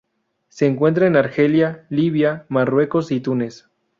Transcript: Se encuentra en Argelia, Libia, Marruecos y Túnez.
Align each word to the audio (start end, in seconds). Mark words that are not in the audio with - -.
Se 0.49 0.65
encuentra 0.65 1.05
en 1.05 1.15
Argelia, 1.15 1.85
Libia, 1.91 2.47
Marruecos 2.49 3.11
y 3.11 3.19
Túnez. 3.21 3.67